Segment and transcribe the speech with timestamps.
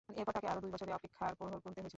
[0.19, 1.87] এরপর তাকে আরও দুই বছর অপেক্ষার প্রহর গুণতে হয়েছিল।